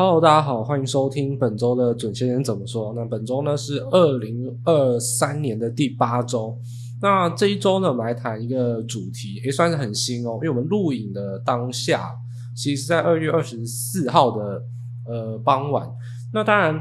[0.00, 2.92] Hello，大家好，欢迎收听本周的准先生怎么说。
[2.94, 6.56] 那本周呢是二零二三年的第八周。
[7.02, 12.14] 那这一周呢，我们来谈一个主题，也算是很新哦，因为我们录影的当下，
[12.54, 14.62] 其实是在二月二十四号的
[15.04, 15.90] 呃傍晚。
[16.32, 16.80] 那当然，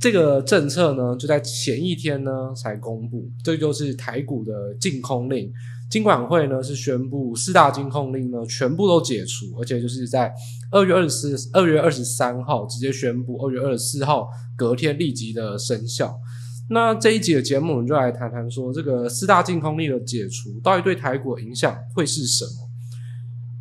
[0.00, 5.52] 这个政策呢，就在前一天呢才公布，这就是台股的禁空令。
[5.90, 10.34] 金管会呢是宣布四大禁空令呢全部都解除，而且就是在
[10.70, 16.18] 二月二十四、二月二十三号直接宣布，二月二十四号隔天立即的生效。
[16.70, 22.70] 那这一集的节目，我们就来谈谈说这个四大禁空令的解除到底对台股的影响会是什么？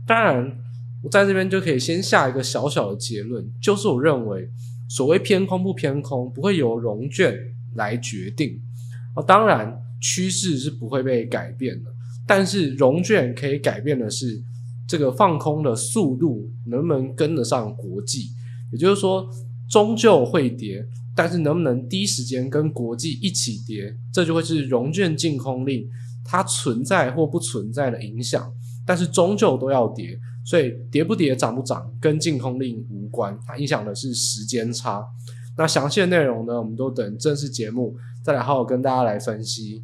[0.08, 0.58] 当然，
[1.04, 4.50] 我在这边就可以先下一个小小的结论，就是我认为
[4.90, 7.38] 所谓偏空不偏空，不会由融券
[7.76, 8.60] 来决定
[9.14, 9.22] 啊。
[9.22, 11.93] 当然，趋势是不会被改变的。
[12.26, 14.42] 但是融券可以改变的是，
[14.88, 18.30] 这个放空的速度能不能跟得上国际？
[18.72, 19.30] 也就是说，
[19.70, 25.90] 终究会跌，但是能不能第一时间跟国际一起跌，这就会是融券净空令
[26.24, 28.54] 它存在或不存在的影响。
[28.86, 35.06] 但是终究都要跌，所以跌不跌、涨不涨，跟净空令无关，它影响的是时间差。
[35.58, 39.84] 那详细的内容呢，我们都等正式节目再来好好跟大家来分析。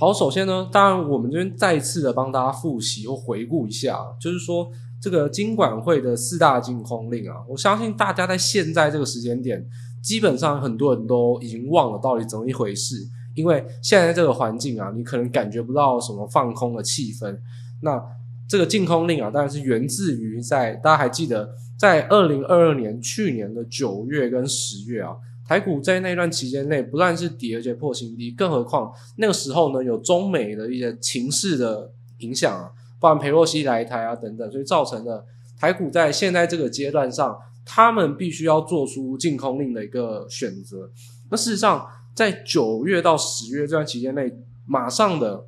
[0.00, 4.70] 好，首先呢，当然我们这边再一次的帮大家复习或回顾一下，就是说
[5.02, 9.68] 这个金管会的四大禁空令啊，我相信大家在现在这个时间点，
[10.00, 12.94] 基本上很多人都已经忘了到底怎么一回事，
[13.34, 17.36] 因为现在这个环境啊，你可能感觉不到什么放空的气氛。
[17.82, 18.00] 那
[18.48, 25.16] 这个禁空令啊，当然是源自于在大家还记得，在二零二二年去年的九月跟十月啊。
[25.48, 32.70] 台股在那段期间内不但是跌，而且破新低，更何况那个时候呢，有中美的一些情势的影响啊，
[33.00, 35.24] 包含裴洛西来台啊等等，所以造成了
[35.58, 40.90] 台股在现在这个阶段上，他们必须要做出禁空令的一个选择。
[41.30, 44.30] 那事实上，在九月到十月这段期间内，
[44.66, 45.46] 马上的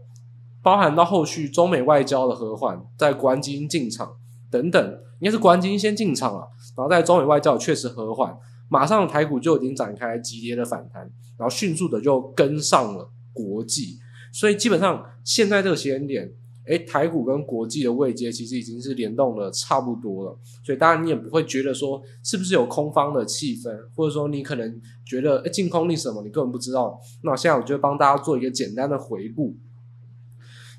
[0.63, 4.17] 包含到后续中美外交的和缓，在国安基金进场
[4.51, 4.83] 等等，
[5.19, 8.35] 应该是国安基金先进场了，然后在中美外交确实和缓。
[8.71, 11.03] 马上台股就已经展开急跌的反弹，
[11.37, 13.99] 然后迅速的就跟上了国际，
[14.33, 16.33] 所以基本上现在这个时间点，
[16.67, 27.01] 诶，台股跟国际的位阶其实已经是联动的差不多了，所以当然你也不会觉得说是不是有空方的气氛，或者说你可能觉得诶，禁空令什么你根本不知道。
[27.23, 29.57] 那现在我就帮大家做一个简单的回顾。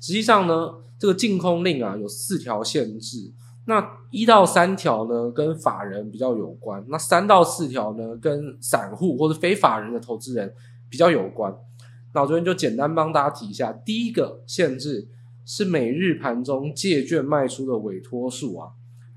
[0.00, 3.32] 实际上呢，这个禁空令啊有四条限制。
[3.66, 10.52] 那一到三条呢，跟法人比较有关；那三到四条呢，跟散户或者非法人的投资人
[10.90, 11.56] 比较有关。
[12.12, 13.72] 那我这边就简单帮大家提一下。
[13.72, 15.08] 第一个限制
[15.46, 18.70] 是每日盘中借券卖出的委托数啊，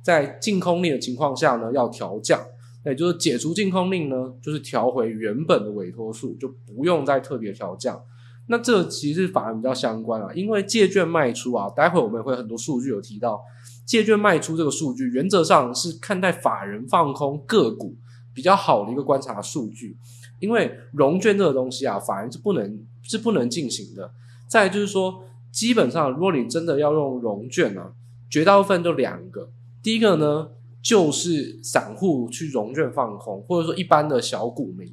[0.04, 2.40] 在净空令的情况下呢，要调降。
[2.86, 8.00] 也就是解除净空令呢，就是调回原本的委托数，就不用再特别调降。
[8.46, 13.42] 那这其实法人比较相关啊，因为借券卖出啊，待会我们也会很多数据有提到。
[13.86, 17.96] 借券卖出这个数据，原则上是看待法人放空个股
[18.34, 19.96] 比较好的一个观察数据，
[20.40, 24.12] 因为融券这个东西啊，法人是不能是不能进行的。
[24.48, 27.92] 再就是说，基本上如果你真的要用融券啊，
[28.30, 29.50] 绝大部分就两个，
[29.84, 30.50] 第一个呢
[30.82, 34.90] 就是散户去融券放空，或者说一般的小股民；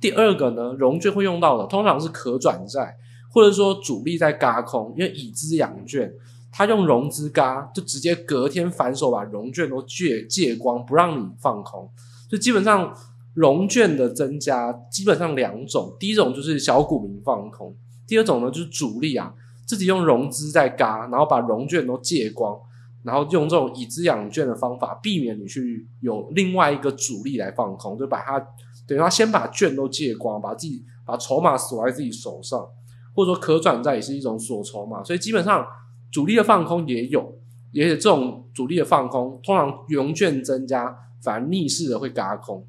[0.00, 2.96] 第二个呢，融券会用到的通常是可转债，
[3.30, 6.12] 或者说主力在轧空，因为以资养券。
[6.52, 11.88] 他用融资嘎，就直接隔天反手把融券都借借光，不让你放空。
[12.28, 12.92] 就基本上
[13.34, 17.74] 融券的增加，基本上两种，第一种就是小股民放空，
[18.06, 19.32] 第二种呢就是主力啊
[19.64, 22.58] 自己用融资在嘎，然后把融券都借光，
[23.04, 28.40] 然后用这种以资养券的方法，避免你去有另外一个主力来放空，就把它
[28.88, 32.68] 等于他先把券都借光，把自己把筹码锁在自己手上，
[33.14, 35.64] 或者说可转债也是一种锁筹码，所以基本上。
[36.10, 37.38] 主力的放空也有，
[37.72, 42.66] 也有这种主力的放空，通常融券增加，反而逆势的会嘎空。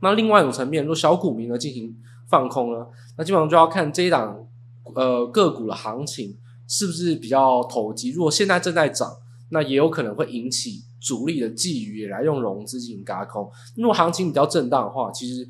[0.00, 1.96] 那另外一种层面，如果小股民呢进行
[2.28, 2.86] 放空呢，
[3.16, 4.46] 那基本上就要看这一档
[4.94, 6.36] 呃个股的行情
[6.68, 8.12] 是不是比较投机。
[8.12, 9.16] 如果现在正在涨，
[9.48, 13.50] 那也有可能会引起主力的觊觎，也来用融资进行嘎空。
[13.74, 15.48] 如果行情比较震荡的话，其实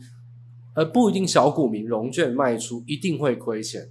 [0.73, 3.91] 呃不一定小股民融券卖出一定会亏钱。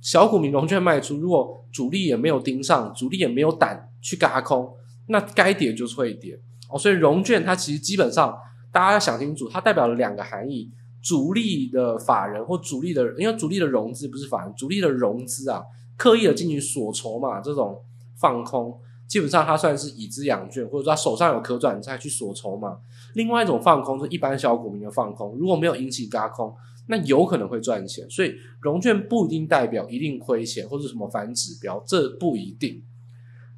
[0.00, 4.72] 小股民融券卖出，如果主力也没有盯上，主力也没有胆去轧空，
[5.08, 6.40] 那该跌就是会跌
[6.70, 6.78] 哦。
[6.78, 8.38] 所以融券它其实基本上，
[8.72, 10.70] 大家要想清楚，它代表了两个含义：
[11.02, 15.62] 主力的法人或主力的，因为主力的融资不是法人，主力的融资啊，
[15.96, 17.82] 刻意的进行锁筹码这种
[18.16, 22.78] 放空，基本上它算是以资养券，或者说他手上有可转债去锁筹嘛。
[23.14, 26.54] 另外一种放空是一般小股民的放空，如果没有引起轧空，
[26.86, 28.08] 那有可能会赚钱。
[28.10, 32.82] 所以融券不一定代表一定亏钱或者什么反指标，这不一定。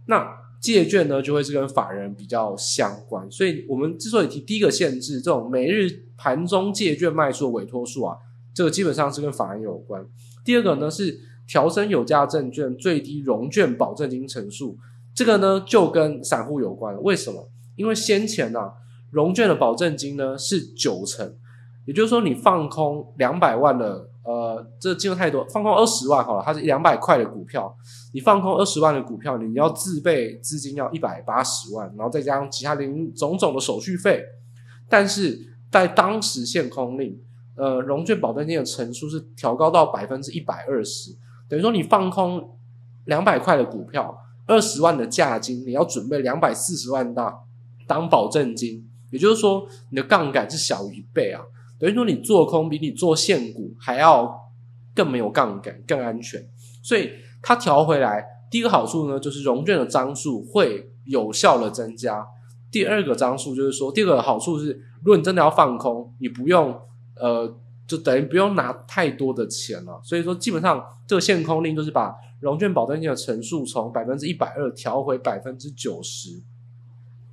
[0.06, 0.46] 那。
[0.60, 8.16] 借券呢，就会是跟法人比较相关，所以我们之所以提第一个限制，这种每日盘中借券卖出的委托数啊，
[8.52, 10.04] 这个基本上是跟法人有关。
[10.44, 14.76] 第二个呢是调升有价证券最低融券保证金成数，
[15.14, 17.00] 这个呢就跟散户有关了。
[17.02, 17.48] 为什么？
[17.76, 18.72] 因为先前啊，
[19.12, 21.36] 融券的保证金呢是九成，
[21.88, 24.10] 也就是说你放空两百万的。
[24.28, 27.74] 呃，这金额太多，放空二十万好了，它是两百块的股票，
[28.12, 34.22] 你放空二十万的股票，你要自备资金要一百八十万，然后再加上其他零种种的手续费。
[34.86, 37.18] 但是在当时限空令，
[37.56, 41.16] 呃，融券保证金的成数是调高到百分之一百二十，
[41.48, 42.54] 等于说你放空
[43.06, 44.14] 两百块的股票，
[44.46, 47.34] 二十万的价金，你要准备两百四十万大
[47.86, 51.40] 当保证金，也就是说你的杠杆是小于一倍啊。
[51.78, 54.50] 等于说，你做空比你做现股还要
[54.94, 56.44] 更没有杠杆、更安全，
[56.82, 57.10] 所以
[57.40, 58.24] 它调回来。
[58.50, 62.26] 第一个好处呢，就是融券的张数会有效的增加。
[62.70, 64.72] 第二个张数就是说，第二个好处是，
[65.02, 66.74] 如果你真的要放空，你不用
[67.16, 70.00] 呃，就等于不用拿太多的钱了。
[70.02, 76.42] 所以说，基本上这个限空令就是把融券保证金的乘数从百分之一百二调回百分之九十。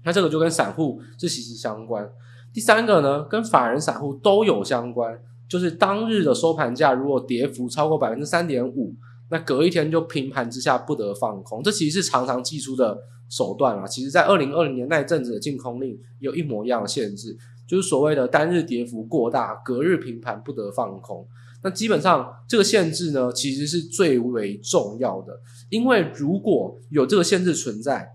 [0.04, 2.08] 那这个就跟散户是息息相关。
[2.56, 8.96] 第三个呢，跟法人散户都有相关，就是当日的收盘价如果跌幅超过百分之三点五，
[9.30, 11.62] 那隔一天就平盘之下不得放空。
[11.62, 12.98] 这其实是常常祭出的
[13.28, 13.86] 手段啊。
[13.86, 17.38] 其实，在二零二零年那一阵子的禁空令有一模一样的限制，
[17.68, 21.28] 就是所谓的单日跌幅过大，隔日平盘不得放空。
[21.62, 28.14] 那基本上这个限制呢，其实是最为重要的，因为如果有这个限制存在，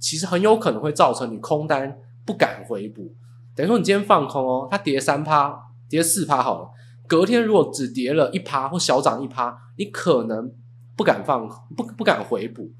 [0.00, 3.14] 其实很有可能会造成你空单不敢回补。
[3.54, 6.70] 等于说你今天放空哦，它跌三趴，跌四趴好了。
[7.06, 10.50] 隔天如果只跌了一趴或小涨一趴，你可能
[10.96, 11.46] 不敢放，
[11.76, 12.70] 不不敢回补。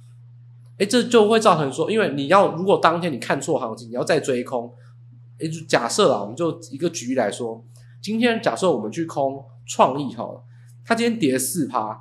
[0.78, 4.72] 诶，这就会造成说，因为你要如果当天你看错行情，你要再追空。
[5.38, 7.62] 诶，假设啊，我们就一个举例来说，
[8.00, 10.42] 今天假设我们去空创意好了，
[10.84, 12.00] 它今天跌四趴，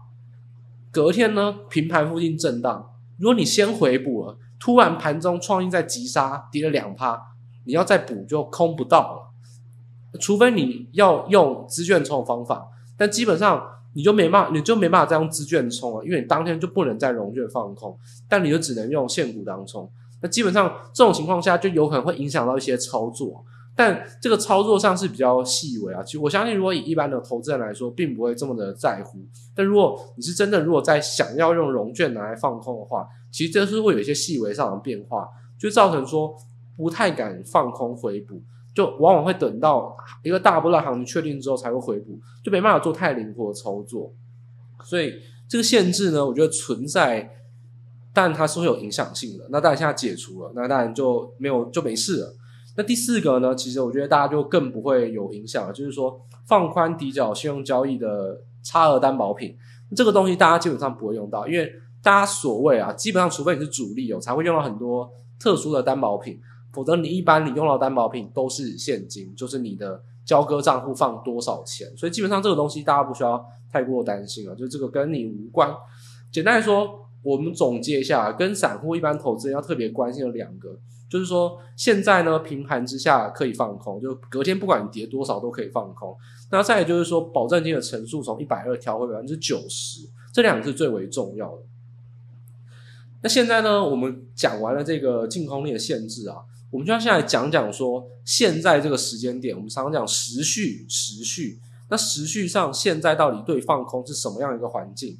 [0.92, 7.31] 隔天呢平盘附近震荡，如果你先回补了，突然盘中创意在急杀，跌了两趴。
[7.66, 12.68] 你要再补就空不到了，除非你要用资券冲的方法，
[12.98, 13.64] 但基本上
[13.94, 17.98] 你就没办法，你就没办法再用资券冲了，因为你当天就不能再融券放空，
[18.28, 19.90] 但你就只能用现股当冲。
[20.22, 23.44] 那基本上这种情况下就有可能会影响到一些操作，
[23.76, 26.02] 但这个操作上是比较细微啊。
[26.04, 29.20] 其实我相信，如果以一般的投资人来说，并不会这么的在乎。
[29.56, 35.28] 但如果你是真的，如果在想要用融券拿来放空的话，其实这是会有一些细微上的变化，
[35.60, 36.36] 就造成说。
[36.82, 38.42] 不太敢放空回补，
[38.74, 44.12] 就往往会等到一个大波浪行情确定之后才会回补，就没办法做太灵活的操作。
[44.84, 45.14] 所以
[45.48, 47.36] 这个限制呢，我觉得存在，
[48.12, 49.46] 但它是会有影响性的。
[49.52, 52.34] 那当然现在解除了，那当然就没有就没事了。
[52.76, 59.56] 那第四个呢，其实我觉得大家就更不会有影响了，就是说放宽抵缴信用交易的差额担保品，
[59.96, 61.72] 这个东西大家基本上不会用到，因为
[62.02, 65.08] 大家所谓啊，基本上除非你是主力哦，才会用到很多
[65.40, 66.40] 特殊的担保品。
[66.72, 75.70] 否则，你一般你用到担保品都是现金，就是你的交割账户放多少钱，所以基本上这个东西大家不需要太过担心啊，就这个跟你无关。
[76.32, 86.16] 简单来说，我们总结一下，跟散户一般投资人要特别关心的两个，就是说现在呢平盘之下可以放空，就隔天不管你跌多少都可以放空。
[86.52, 91.64] 那再来就是说，保证金的乘数从一百二调回百分之九十，这两个是最为重要的。
[93.24, 96.38] 那现在呢，我们讲完了这个净空令的限制啊。
[96.72, 101.60] 我们就要现在讲讲说，现在这个时间点，我们常常讲时序，时序。
[101.90, 105.20] 那时序上，现在到底对放空是什么样一个环境？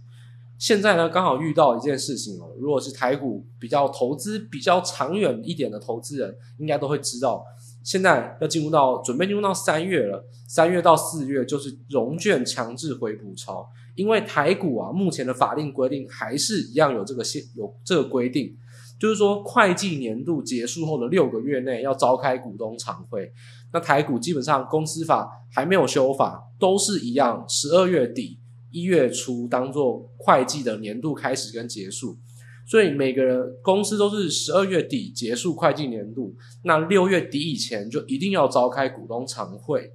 [0.58, 2.54] 现在呢，刚好遇到一件事情哦。
[2.58, 7.44] 如果是台股比较投资比较长远一点的投资人，应该都会知道，
[7.84, 10.24] 现在要进入到准备进入到三月了。
[10.48, 13.70] 三月到四月就是融券强制回补潮，
[14.02, 18.58] 因为台股啊，目前的法定规定还是一样有这个限有这个规定。
[19.00, 23.32] 就是说，会计年度结束后的六个月内要召开股东常会。
[23.72, 28.40] 那台股基本上公司法还没有修法，都是一样，十二月底
[28.72, 32.18] 一月初当做会计的年度开始跟结束。
[32.66, 39.92] 所以每个人公司都是十二月底结束会计年度，那六月底以前就一定要召开股东常会。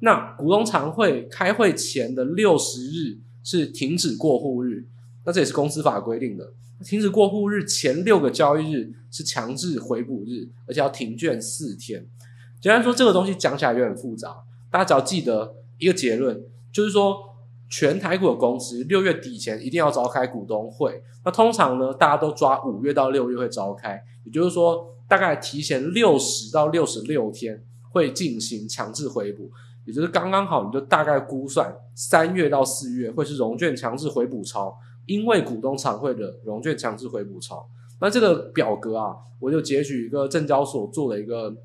[0.00, 3.18] 那股东常会开会前的六十日
[3.50, 4.84] 是停止过户日，
[5.24, 6.52] 那这也是公司法规定的。
[6.84, 12.06] 停止过户日前六个交易日是强制回补日，而且要停券四天。
[12.60, 14.36] 简单说，这个东西讲起来有点复杂，
[14.70, 17.16] 大家只要记得一个结论，就是说
[17.70, 21.02] 全台股的公司六月底前一定要召开股东会。
[21.24, 29.50] 那通常呢，大家都抓五月到六月会召开，也就是说大概提前六十到六十六天会进行强制回补。
[29.88, 34.76] 也就是刚刚好，你就大概估算三月到四月会是融券强制回补潮，
[35.06, 37.66] 因为股东常会的融券强制回补潮。
[37.98, 41.56] 那这个表格啊，我就截取一个证交所做的一个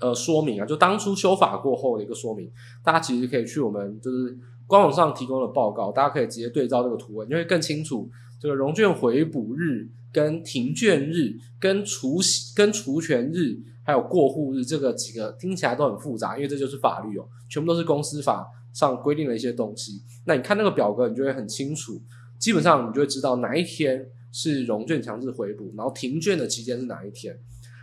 [0.00, 2.50] 呃说明啊，就当初修法过后的一个说明，
[2.82, 4.34] 大家其实可以去我们就是
[4.66, 8.08] 官网上提供的报告，大家可以直接对照这个图文，你会更清楚
[8.40, 13.60] 这个融券回补日跟停券日跟除息跟除权日。
[13.86, 20.02] 还有过户日这个几个听起来都很复杂，因为这就是法律哦，全部都是公司法上规定的一些东西。
[20.24, 22.00] 那你看那个表格，你就会很清楚，
[22.38, 27.38] 基本上你就会知道哪一天是融券强制回补，然后停券的期间是哪一天。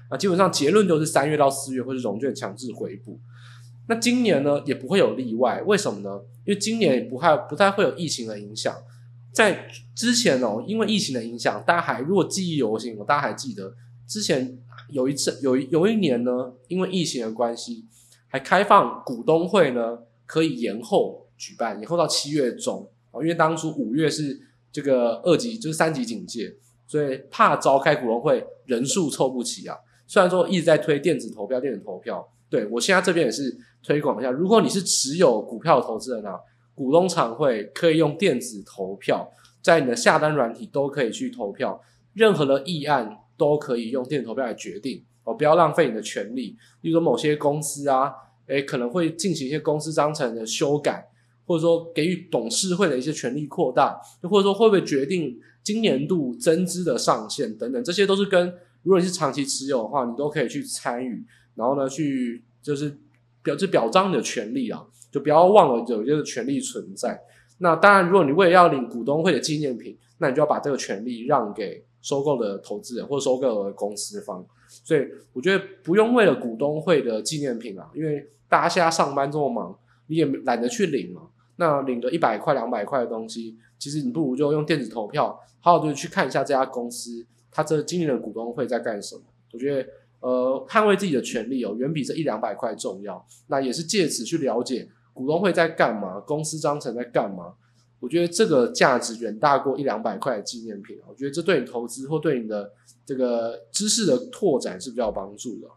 [0.09, 3.19] 那基本上结论就是三月到四月会是融券强制回补。
[3.87, 6.19] 那今年呢也不会有例外，为什么呢？
[6.45, 8.75] 因为今年也不太不太会有疫情的影响。
[9.31, 13.75] 在之前哦，因为疫情的影响，大家还如果记忆犹新，我大家还记得
[14.07, 14.57] 之前。
[14.91, 17.85] 有一次，有有一年呢，因为疫情的关系，
[18.27, 22.89] 还开放股东会呢，可以延后举办，延后到七月中。
[23.15, 24.39] 因为当初五月是
[24.71, 26.55] 这个二级，就是三级警戒，
[26.87, 29.75] 所以怕召开股东会人数凑不齐啊。
[30.07, 34.31] 虽然说一直在推电子投票，电子投票，对，我现在这边也是推广一下。
[34.31, 36.39] 如果你是持有股票的投资人啊，
[36.73, 39.29] 股东常会可以用电子投票，
[39.61, 41.81] 在你的下单软体都可以去投票，
[42.13, 43.17] 任何的议案。
[43.41, 46.55] 都可以用电子投票来决定哦，不要浪费你的权利。
[46.81, 48.13] 例如说某些公司啊，
[48.45, 51.07] 诶，可能会进行一些公司章程的修改，
[51.47, 61.23] 或者说给予董事会的一些权利扩大，或者说会不会决定今年度增资的上限等等，这些都是跟如果你是长期持有的话，你都可以去参与，
[61.55, 62.95] 然后呢，去就是
[63.41, 67.19] 表就表彰你的权利啊，就不要忘了有这个权利存在。
[67.57, 71.83] 那当然，如果你为了要领股东会的纪念品，那你就要把这个权利让给。
[72.01, 79.77] 收购的投资人或收购的公司方，所以我觉得不用为了股东会的纪念品啊，因为大家现在上班这么忙，
[80.07, 81.21] 你也懒得去领嘛。
[81.57, 89.21] 那领个一百块、两百块的东西，其实你不如就用电子投票，好好的去看一下这家公司它这今年的股东会在干什么。
[89.53, 89.89] 我觉得，
[90.21, 93.23] 呃，捍卫自己的权利哦，远比这一两百块重要。
[93.47, 97.53] 那也是借此去了解股东会在干嘛，公司章程在干嘛。
[98.01, 100.97] 我觉得这个价值远大过一两百块的纪念品。
[101.07, 102.73] 我觉得这对你投资或对你的
[103.05, 105.67] 这个知识的拓展是比较有帮助的。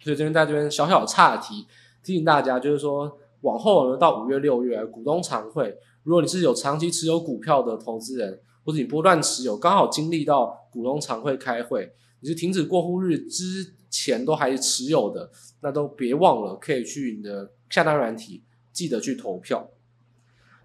[0.00, 1.64] 所以这边在这边小小岔题，
[2.02, 15.30] 提醒大家，就是说往后呢，到五月、六月股东常会，如果你是有长期持有股票的投资人，或者你波段持有，刚好经历到股东常会开会，你是停止过户日之前都还是持有的，
[15.60, 18.42] 那都别忘了可以去你的下单软体，
[18.72, 19.70] 记得去投票。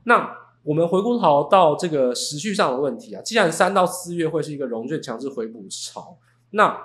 [0.06, 0.49] 那。
[0.70, 6.16] 我们回过头到这个时序上的问题啊，既然三到四月会是一个融券强制回补潮，
[6.52, 6.80] 那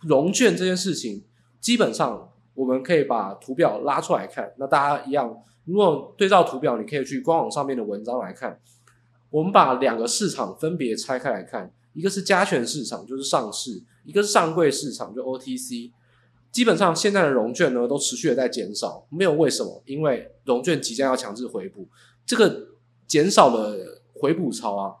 [0.00, 1.22] 融券这件事情，
[1.60, 4.54] 基本上我们可以把图表拉出来看。
[4.56, 8.58] 那大家一样，如果对照图表，你可以去官网上面的文章来看。
[9.28, 15.92] 我们把两个市场分别拆开来看，一个是加权市场，就是上市；一个是上柜市场，就 OTC。
[16.50, 21.86] 基本上现在的融券呢，都持续的在减少，没有为什么，因为融券即将要强制回补，
[22.24, 22.68] 这个。
[23.08, 24.94] 减少了回补潮啊，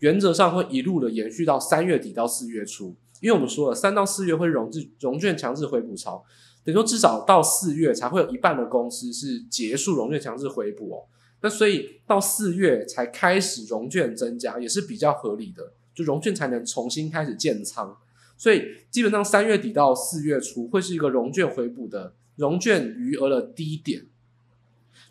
[0.00, 6.24] 原则上会一路的延续到三月底到四月初，因为我们说了，三到四月会融资融券强制回补潮，
[6.64, 11.06] 等于说至少到四月才会有一半的公司是结束融券强制回补哦。
[11.40, 17.96] 那所以到四月才开始融券增加，也是比较合理的，就融券才能重新开始建仓。
[18.36, 24.06] 所以基本上三月底到四月初会是一个融券回补的融券余额的低点。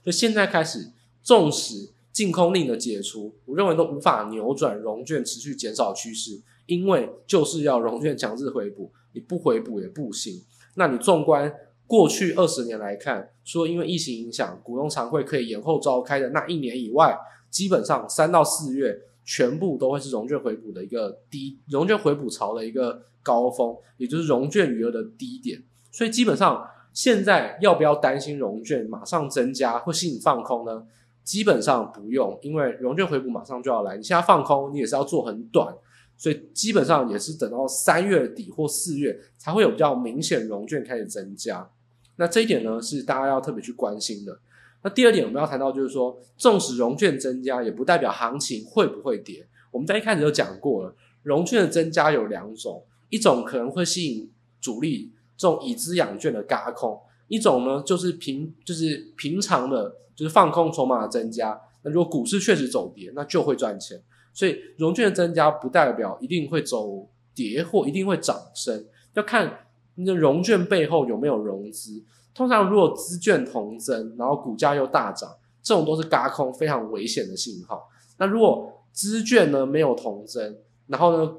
[0.03, 0.91] 就现在开始，
[1.21, 10.41] 纵使净空令的解除，我认为都无法扭转融券持续减少趋势，因为就是要融券强制回补，你不回补也不行。
[10.75, 11.53] 那你纵观
[11.87, 17.17] 过去二十年来看，说因为疫情影响，股东常会可以延后召开的那一年以外，
[17.49, 25.61] 基本上三到四月全部都会是融券回补的一个低，融券回补潮的一个高峰，也就是融券余额的低点。
[25.91, 30.85] 所以基本上现在要不要担心融券马上增加或吸引放空呢？
[31.23, 33.97] 基本上不用，因为融券回补马上就要来。
[33.97, 35.73] 你现在放空，你也是要做很短，
[36.17, 41.69] 所以基本上也是等到三月底或四月才会有比较明显融券开始增加。
[42.17, 44.39] 那这一点呢，是大家要特别去关心的。
[44.83, 49.47] 那第二点我们要谈到就是说，纵使融券增加，也不代表行情会不会跌。
[49.71, 61.59] 我们在一开始就讲过了，融券的增加有两种，一种可能会吸引主力这种以资养券的轧空，一种呢就是平就是平常的，就是放空筹码的增加。
[61.81, 63.99] 那如果股市确实走跌，那就会赚钱。
[64.31, 68.85] 所以融券的增加不代表一定会走跌或一定会涨升，
[69.15, 72.03] 要看那融券背后有没有融资。
[72.35, 75.29] 通常如果资券同增，然后股价又大涨，
[75.63, 77.89] 这种都是轧空非常危险的信号。
[78.19, 81.31] 那如果资券呢没有同增，然后呢，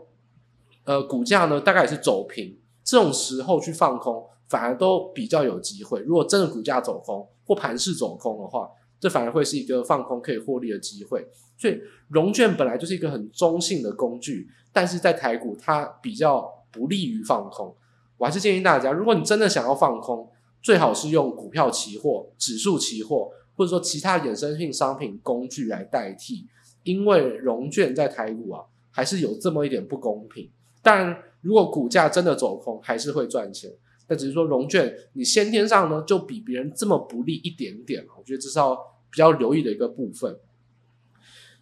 [0.85, 5.99] 呃，股价呢大概也是走平，这种时候去放空反而都比较有机会。
[6.01, 8.69] 如果真的股价走空或盘势走空的话，
[9.01, 11.27] 这反而会是一个放空可以获利的机会。
[11.57, 17.75] 所以融券本来就是一个很中性的工具，但是在台股它比较不利于放空。
[18.19, 20.29] 我还是建议大家，如果你真的想要放空，
[20.61, 26.47] 最好是用股票期货、指数期货，或者说其他衍生性商品工具来代替。
[26.83, 30.51] 因为融券在台股啊，还是有这么一点不公平。
[30.83, 33.71] 但如果股价真的走空，还是会赚钱。
[34.13, 38.05] 但只是说融券，你先天上呢就比别人这么不利一点点。
[38.19, 38.75] 我觉得这是要
[39.11, 40.39] 比较留意的一个部分。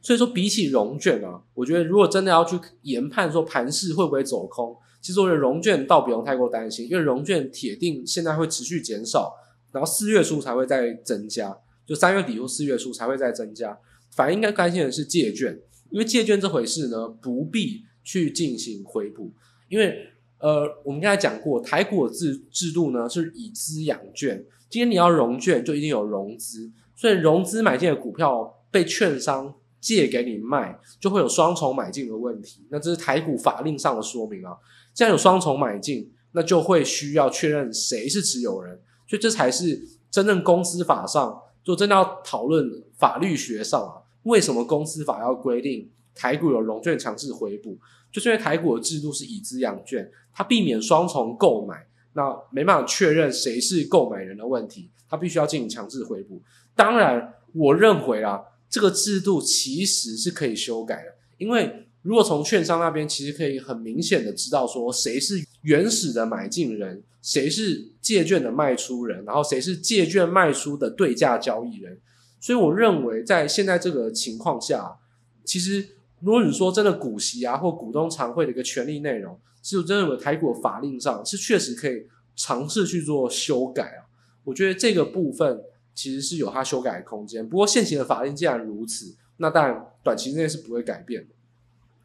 [0.01, 9.35] 所以说，比起融券啊，我觉得如果真的要去研判说盘势会不会走空，其实我觉得融券倒不用太过担心，因为融券铁定现在会持续减少，
[9.71, 13.79] 然后四月初才会再增加，就三月底或四月初才会再增加。
[14.11, 19.31] 反而应该担心的是借券，因为借券这回事呢，不必去进行回补，
[19.69, 20.09] 因为
[20.41, 32.67] 呃，我们刚才讲过，台股的制制度呢是以资养券，今天你要融券就一定有融资，所以融资买进的股票被券商借给你卖，就会有双重买进的问题。
[32.71, 34.57] 那这是台股法令上的说明啊，
[34.95, 41.41] 既然有双重买进，那就会需要确认谁是持有人，所以这才是真正公司法上。
[41.63, 42.67] 就真的要讨论
[42.97, 47.79] 法律学上啊，为什么公司法要规定台股有融券强制回补？
[48.11, 56.41] 就是因为台股的制度是以资养券，它避免双重购买，那没办法确认谁是购买人的问题，它必须要进行强制回补。
[56.75, 67.03] 当然，我认为啊，这个制度其实是可以修改的，因为如果从券商那边，其实可以很明显的知道说谁是原始的买进人。
[67.23, 72.01] 谁是借券的卖出人，然后谁是借券卖出的对价交易人？
[72.41, 74.97] 所以我认为，在现在这个情况下，
[75.45, 75.87] 其实
[76.21, 84.09] 如果你说真的股息啊或股东常会的一个权利内容，其实我真的认为台股法令上是确实可以尝试去做修改啊。
[84.45, 85.61] 我觉得这个部分
[85.95, 87.49] 其实是有它修改的空间。
[87.49, 91.35] 不过现行的法令既然如此，那当然短期内是不会改变的。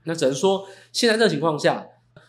[0.04, 1.88] 那只能说现在这个情况下。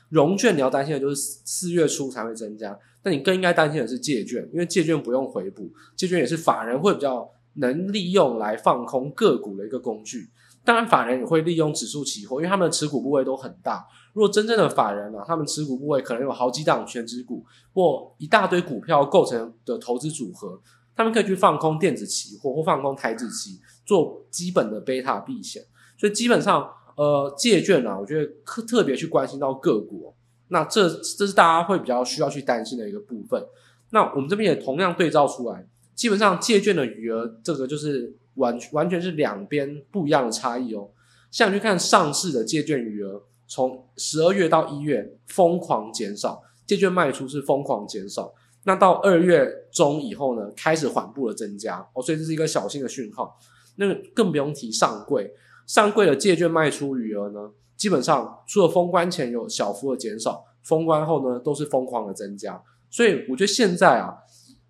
[0.08, 10.30] 融券你要担心的就是四月初才会增加，但你更应该担心的是借券，因为借券不用回补，借券也是法人会比较能利用来放空个股的一个工具。
[10.64, 13.84] 当然，法人也会利用指数期货，因为他们的持股部位都很大。
[14.16, 20.58] 如果真正的法人啊，他们持股部位可能有好几档全值股或一大堆股票构成的投资组合，
[20.96, 25.62] 他们可以去放空电子期货或放空台指期，做基本的贝塔避险。
[25.98, 26.72] 所以基本上。
[26.96, 30.14] 呃，借券啊，我觉得特特别去关心到个股，
[30.48, 33.44] 那这这是大家会比较需要去担心的一个部分。
[33.90, 40.88] 那我们这边也同样对照出来，基本上借券的余额，这个就是完完全是两边不一样的差异哦。
[41.30, 48.34] 像去看上市的借券余额，从十二月到一月疯狂减少，借券卖出是疯狂减少。
[48.64, 53.38] 那到二月中以后呢，开始缓步的增加哦，所以这是一个小心的讯号。
[53.76, 55.32] 那更不用提上柜。
[55.66, 62.60] 上柜的借券卖出余额呢，基本上除了封关前有小幅的减少，封关后呢都是疯狂的增加。
[62.90, 64.16] 所以我觉得现在啊，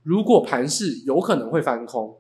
[0.02, 2.16] 如果盘势有可能会翻空，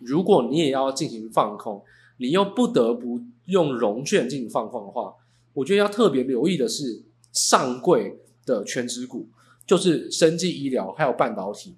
[0.00, 1.82] 如果你也要进行放空，
[2.18, 5.14] 你又不得不用融券进行放空的话，
[5.58, 9.28] 我觉得要特别留意的是上柜的权值股，
[9.66, 11.76] 就是生技医疗还有半导体。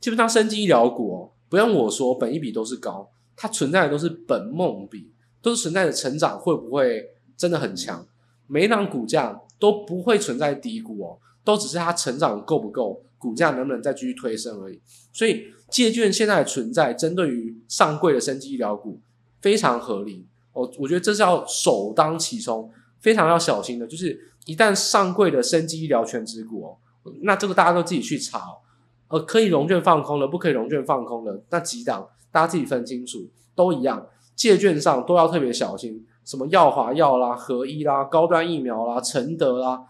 [0.00, 5.10] 基本上生技医疗股哦，不用我说，本益比都是高，它存在的都是本梦比。
[5.42, 7.04] 都是存在的成长会不会
[7.36, 8.06] 真的很强？
[8.46, 14.80] 每一档股价都不会存在低估哦，都只是它成长够不够，股价能不能再继续推升而已。
[15.12, 19.00] 所以借券现在的存在，针对于上柜的生技医疗股
[19.40, 20.70] 非常合理哦。
[20.78, 22.70] 我觉得这是要首当其冲，
[23.02, 23.86] 非常要小心的。
[23.86, 26.78] 就是一旦上柜的生技医疗全值股哦，
[27.20, 28.56] 那这个大家都自己去查哦。
[29.08, 34.06] 呃，可以融券放空的，不可以融券放空的那几档，大家自己分清楚，都一样。
[34.34, 39.84] 借券上都要特别小心，什么耀华药啦、合一啦、高端疫苗啦、承德啦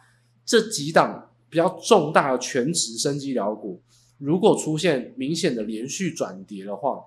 [0.45, 3.81] 这几档比较重大的全值生技医疗股，
[4.19, 6.99] 如果出现明显的连续转跌的话，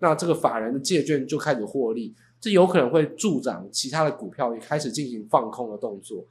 [0.00, 2.14] 那这个法人的借券就开始获利，
[2.46, 6.24] 这有可能会助长其他的股票也开始进行放空的动作。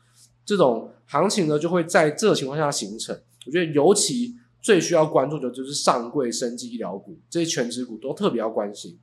[0.46, 3.14] 这种行情呢，就会在这个情况下形成。
[3.46, 8.98] 我觉得尤其最需要关注的就是上柜生技医疗股，这些全职股都特别要关心。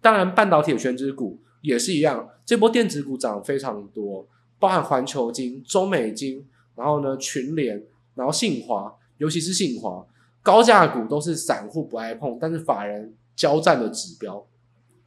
[0.00, 4.26] 当然，半导体的权值股也是一样，这波电子股涨非常多，
[4.58, 10.06] 包含环球金、中美金，然后呢群联，然后信华，尤其是信华，
[10.42, 14.46] 高价股都是散户不爱碰，但是法人交战的指标。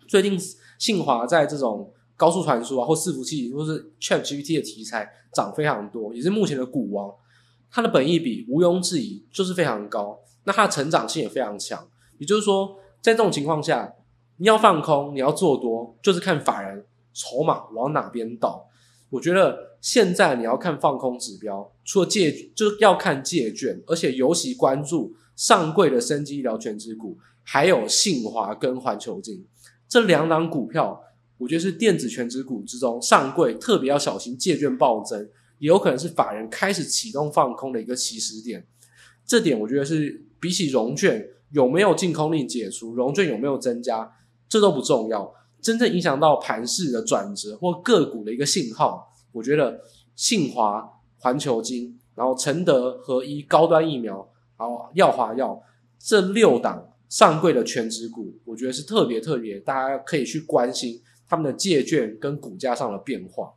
[0.08, 0.38] 最近
[0.80, 7.14] 信华在这种高速传输啊，或伺服器，或是 ChatGPT 的题材涨非常多，也是目前的股王。
[7.70, 11.88] 它的本益比毋庸置疑就是非常高，那它的成长性也非常强。
[12.18, 13.94] 也就是说，在这种情况下，
[14.38, 18.68] 你要放空，你要做多，就是看法人筹码往哪边倒。
[19.12, 29.46] 我觉得现在你要看放空指标，除了借，就是要看借券，而且尤其关注上柜的生技医疗权值股，还有信华跟环球金
[29.90, 31.04] 这两档股票。
[31.40, 35.18] 我觉得是电子全值股之中上柜特别要小心借券暴增，
[35.58, 38.68] 也有可能是法人开始启动放空的一个起始点。
[39.26, 44.12] 这点我觉得是比起融券有没有净空令解除，融券有没有增加，
[44.50, 45.34] 这都不重要。
[45.62, 49.80] 真正影响到盘势的转折或个股的一个信号，我觉得
[50.18, 50.86] 信华、
[51.20, 55.64] 环球金，然后承德、合一、高端疫苗，然后耀华药
[55.98, 61.02] 这六档上柜的权值股，我觉得是特别特别，大家可以去关心。
[61.28, 63.54] 他们的借券跟股价上的变化，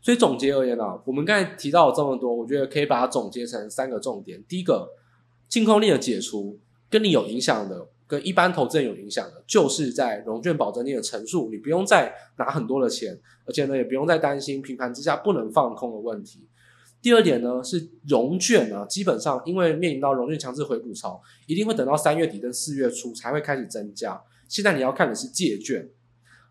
[0.00, 4.42] 所以总结而言啊，我们刚才提到了这么多，我觉得可以把它总结成三个重点。
[4.48, 4.88] 第一个，
[5.50, 16.48] 净空令的解除跟你有影响的，跟一般投资人有影响的，就是在融券保证金的乘数，你不用再拿很多的钱，而且呢，也不用再担心平盘之下不能放空的问题。
[17.02, 24.22] 第二点呢，是融券啊，基本上因为面临到融券强制回补潮，一定会等到三月底跟四月初才会开始增加。
[24.48, 25.88] 现在你要看的是借券。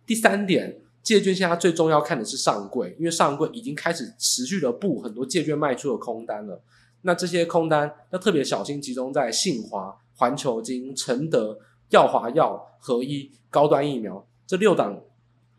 [0.07, 6.63] 第三点，借券现在最重要看的是上柜，因为上柜已经开始持续的布很多借券卖出的空单了。
[7.03, 11.59] 那这些空单要特别小心，集中在信华、环球金、承德、
[11.91, 14.99] 耀华药、合一、高端疫苗这六档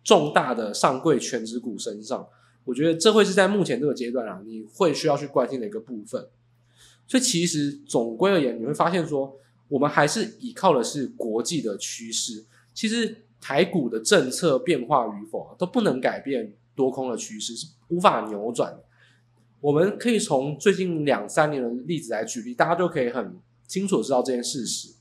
[0.02, 2.26] 重大的上柜全值股身上。
[2.64, 6.28] 我觉得这会是在目前这个阶段啊，你会需要去关心的一个部分。
[7.06, 9.36] 所以其实总归而言，你会发现说，
[9.68, 12.44] 我们还是依靠的是国际的趋势。
[12.74, 13.24] 其实。
[13.42, 18.78] 台股的政策变化与否都不能改变多空的趋势，是无法扭转。
[19.62, 24.92] 我们可以从最近两三年的例子来举例，大家就可以很清楚知道这件事实。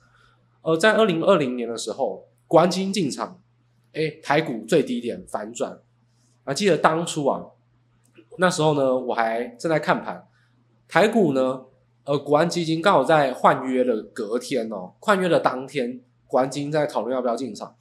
[0.62, 3.41] 而在二零二零年的时候，国安金进场，
[3.91, 5.78] 诶，台股最低点反转。
[6.50, 7.46] 还记得当初啊，
[8.40, 10.28] 那时候呢，我还正在看盘，
[10.88, 11.62] 台股呢，
[12.06, 17.76] 呃，国安基金刚好在换约的隔天哦，换约的当天，国安基金在讨论要不要进场。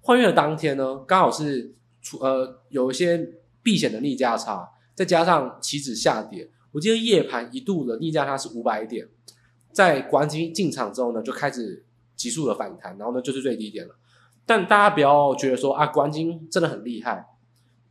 [0.00, 3.30] 换月的当天呢，刚好是出呃有一些
[3.62, 9.06] 避险的逆价差，再加上期指下跌，我记得夜盘一度的逆价差是五百点，
[9.70, 11.84] 在国安基金进场之后呢，就开始
[12.16, 13.94] 急速的反弹，然后呢就是最低点了。
[14.46, 17.26] 但大家不要觉得说啊，国安基金真的很厉害，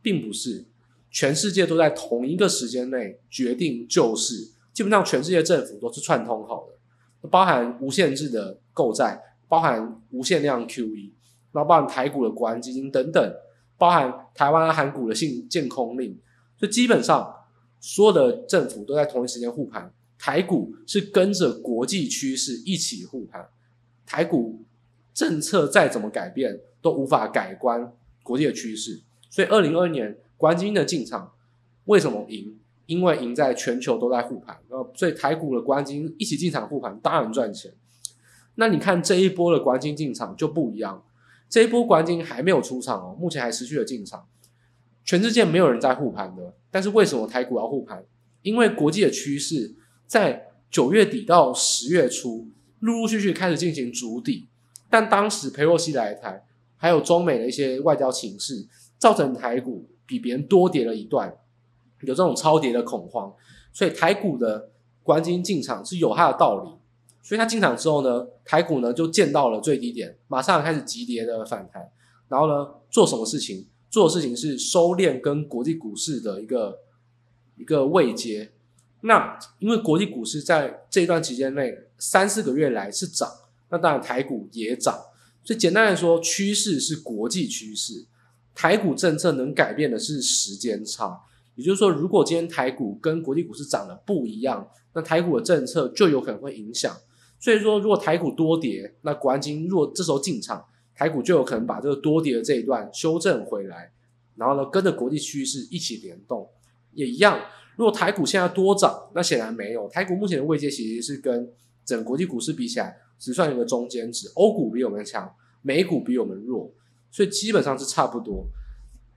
[0.04, 0.66] 并不是，
[1.10, 11.12] 全世界都在同一个时间内决定救市，基本上全世界政府都是串通好的，包含无限制的购债，包含无限量 QE。
[11.52, 13.34] 然后包含台股的国安基金等等，
[13.78, 16.18] 包含台湾韩股的净净空令，
[16.58, 17.32] 所以基本上
[17.78, 23.48] 所有的政府都在同一时间护盘，台股是跟着国际趋势一起护盘，
[24.04, 24.64] 台股
[25.14, 27.92] 政策再怎么改变都无法改观
[28.24, 29.00] 国际的趋势，
[29.34, 31.32] 所以二零二二年国安基金的进场
[31.86, 32.56] 为什么赢？
[32.86, 37.72] 因为赢在全球都在护盘，然后所以台股的国安基金一起进场护盘当然赚钱。
[38.54, 41.02] 那你看这一波的国安基金进场就不一样。
[41.48, 44.24] 这一波国安基金还没有出场哦，目前还持续的进场。
[45.04, 48.04] 全世界没有人在护盘的，但是为什么台股要护盘？
[48.42, 49.74] 因为国际的趋势
[50.06, 52.46] 在九月底到十月初
[52.78, 54.46] 陆陆续续开始进行筑底，
[54.88, 56.44] 但当时裴洛西来台，
[56.76, 58.66] 还有中美的一些外交情势，
[58.98, 61.36] 造成台股比别人多跌了一段，
[62.00, 63.32] 有这种超跌的恐慌，
[63.72, 64.70] 所以台股的
[65.02, 66.70] 国安基金进场是有它的道理。
[67.22, 71.90] 所以它进场之后呢，台股呢就见到了最低点，马上开始急跌的反弹，
[72.28, 73.66] 然后呢做什么事情？
[73.88, 76.80] 做的事情是收敛跟国际股市的一个
[77.56, 78.50] 一个位阶。
[79.00, 83.30] 那因为国际股市在这一段期间内三四个月来是涨，
[83.70, 84.94] 那当然台股也涨。
[85.42, 88.04] 所以简单来说，趋势是国际趋势，
[88.54, 91.20] 台股政策能改变的是时间差，
[91.56, 96.96] 也就是说，如果今天台股跟国际股市涨得不一样，那台股的政策就有可能会影响。
[97.40, 100.64] 所以说，如果台股多跌，那国安基金若这时候进场，
[100.94, 103.92] 台股就有可能把这个多跌的这一段修正回来，
[104.36, 106.48] 然后呢，跟着国际趋势一起联动，
[106.92, 107.38] 也一样。
[107.76, 109.88] 如果台股现在多涨，那显然没有。
[109.88, 111.50] 台股目前的位阶其实是跟
[111.84, 114.30] 整个国际股市比起来，只算一个中间值。
[114.36, 116.72] 欧股比我们强，美股比我们弱，
[117.14, 118.44] 所以基本上是差不多。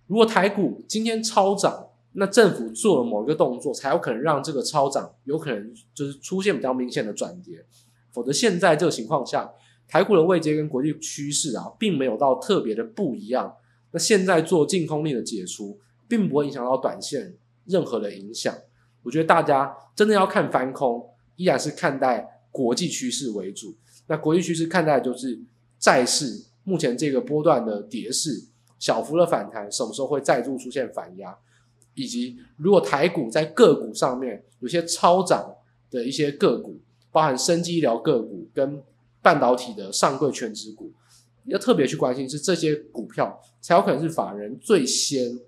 [0.06, 7.66] 如果台股今天超涨，那政府做了某一个动作，才有可能让这个超涨有可能就是出现比较明显的转跌。
[8.12, 9.52] 否则现在这个情况下，
[9.88, 13.56] 台股的位阶跟国际趋势啊，并没有到特别的不一样。
[13.90, 17.36] 那现在做净空令的解除，并不会影响到短线。
[17.66, 18.56] 任何的影响，
[19.04, 21.06] 我觉得大家真的要看翻空，
[21.36, 23.76] 依然是看待国际趋势为主。
[24.08, 25.42] 那国际趋势看待就是
[25.78, 28.44] 债市目前这个波段的跌势，
[28.78, 31.38] 小幅的反弹，什么时候会再度出现反压，
[31.94, 35.56] 以及如果台股在个股上面有些超涨
[35.90, 36.78] 的一些个股，
[37.12, 38.84] 包含生技医疗个股跟
[39.22, 40.92] 半导体的上柜权值股，
[41.46, 45.40] 要特别去关心是这些股票才有可能是法人最先。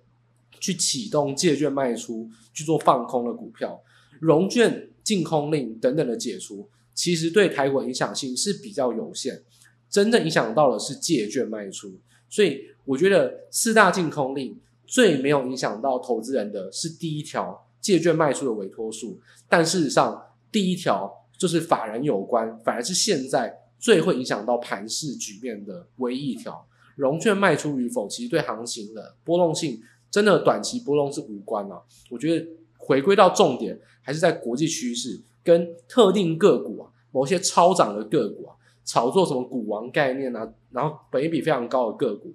[0.61, 3.81] 去启动借券卖出，去做放空的股票，
[4.19, 9.41] 融券净空令等等的解除，其实对台股影响性是比较有限，
[9.89, 11.91] 真正影响到的是借券卖出。
[12.29, 20.21] 所以我觉得四大净空令最没有影响到投资人的是第一条借券卖出的委托数，但事实上
[20.51, 29.81] 第一条就是法人有关，反而是现在最会影响到盘势局面的唯一一条，融券卖出与否，其实对行情的波动性。
[30.11, 32.43] 真的短期波动是无关啊，我觉得
[32.79, 38.55] 回归到重点还是在国际趋势跟特定个股啊，某些超涨的个股啊，
[38.89, 42.33] 炒作什么股王概念啊，然后本益比非常高的个股，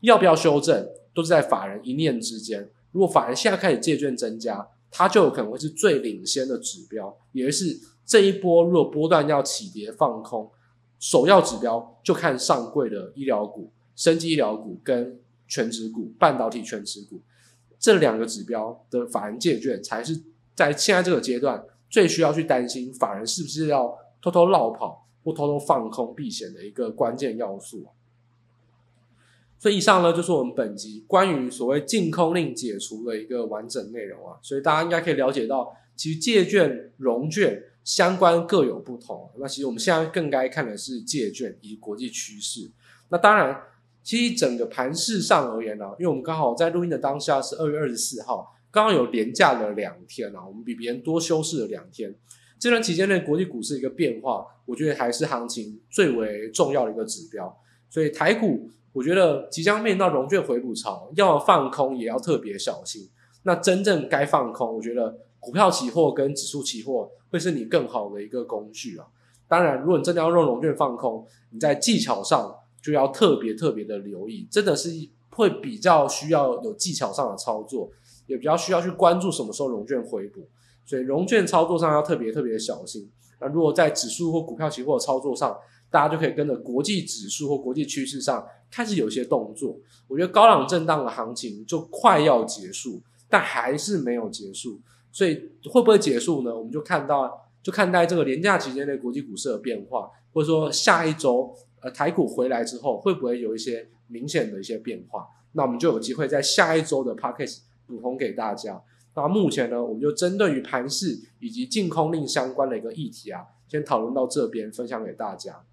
[0.00, 2.68] 要不要修正，都是在法人一念之间。
[2.92, 10.50] 如果法人现在开始借券增加，它就有可能会是最领先的指标，也就是这一波如果波段要起跌放空，
[10.98, 15.18] 首要指标就看上柜的医疗股、生技医疗股跟。
[15.50, 17.22] 全职股、半导体全职股
[17.78, 20.14] 这两个指标的法人借券，才是
[20.54, 27.86] 在现在这个阶段最需要去担心法人是不是要偷偷落跑或偷偷放空避险的一个关键要素。
[29.58, 34.38] 所以以上呢，就是我们本集关于所谓净空令解除的一个完整内容啊。
[34.42, 39.30] 所以大家应该可以了解到，其实借券、融券相关各有不同。
[39.38, 42.70] 那其实我们现在更该看的是借券以及国际趋势。
[43.08, 43.62] 那当然。
[44.00, 52.14] 其实整个盘势上而言呢，因为我们刚好在录音的当下是二月二十四号，刚刚有连假了两天啊，我们比别人多休市了两天。
[52.58, 57.56] 这段期间内，国际股市一个变化，我觉得还是行情最为重要的一个指标。
[57.88, 63.08] 所以台股，我觉得即将面临到融券回补潮，要放空也要特别小心。
[63.44, 69.06] 那真正该放空，我觉得股票期货跟指数期货会是你更好的一个工具啊。
[69.46, 72.54] 当然，如果你真的要用融券放空，你在技巧上。
[72.80, 74.88] 就要特别特别的留意，真的是
[75.30, 77.90] 会比较需要有技巧上的操作，
[78.28, 80.48] 也比较需要去关注什么时候融券回补，
[80.88, 83.10] 所以融券操作上要特别特别小心。
[83.40, 85.54] 那如果在指数或股票期货操作上，
[85.90, 89.76] 大家就可以跟着国际指数或国际趋势上开始有一些动作。
[90.06, 94.80] 我觉得高档震荡的行情就快要结束，但还是没有结束，
[95.12, 95.34] 所以
[95.70, 96.56] 会不会结束呢？
[96.56, 101.54] 我们就看到，就看待这个连假期间的国际股市的变化，或者说下一周。
[101.80, 105.24] 呃，台股回来之后会不会有一些明显的一些变化？
[105.52, 108.82] 那我们就有机会在下一周的 Podcast 补充给大家。
[109.20, 115.64] 那目前呢，我们就针对于盘势以及净空令相关的一个议题啊，先讨论到这边，分享给大家。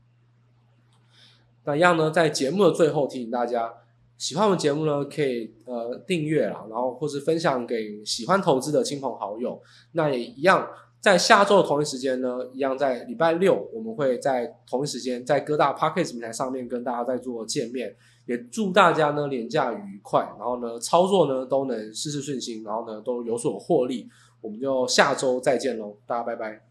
[1.65, 3.73] 那一样呢，在节目的最后提醒大家，
[4.17, 9.61] 喜欢我们节目呢，可以呃订阅啦，然后或是分享给喜欢投资的亲朋好友。
[9.91, 10.67] 那也一样。
[11.01, 17.95] 在下周的同一时间呢，一样在礼拜六，我们会在同一时间在各大 Podcast 平台上面跟大家再做见面。
[18.25, 24.09] 也祝大家呢廉价愉快，然后呢操作呢都能事事顺心，然后呢都有所获利。
[24.41, 26.64] 我们就下周再见喽，大家拜拜。